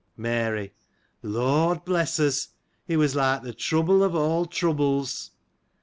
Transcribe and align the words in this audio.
Mary.— 0.17 0.73
Lord 1.37 1.85
bless 1.85 2.19
us! 2.19 2.47
It 2.87 2.97
was 2.97 3.15
like 3.15 3.43
the 3.43 3.53
trouble 3.53 4.01
of 4.03 4.15
all 4.15 4.47
troubles. 4.47 5.29